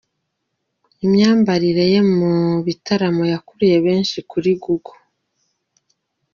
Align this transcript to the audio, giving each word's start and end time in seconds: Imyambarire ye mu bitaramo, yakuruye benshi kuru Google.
Imyambarire 1.05 1.83
ye 1.93 2.01
mu 2.17 2.33
bitaramo, 2.65 3.23
yakuruye 3.33 3.77
benshi 3.85 4.17
kuru 4.29 4.47
Google. 4.63 4.99